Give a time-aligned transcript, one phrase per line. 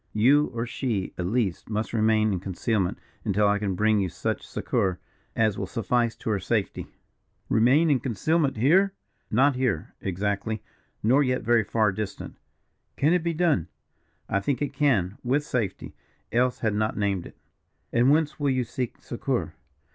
[0.13, 4.41] You, or she, at least, must remain in concealment until I can bring you such
[4.47, 4.97] succour
[5.35, 6.87] as will suffice to her safety."
[7.49, 8.95] "Remain in concealment, here?"
[9.29, 10.63] "Not here, exactly,
[11.03, 12.35] nor yet very far distant."
[12.97, 13.67] "Can it be done?"
[14.27, 15.93] "I think it can, with safety
[16.31, 17.37] else had not named it."
[17.93, 19.53] "And whence will you seek succour?"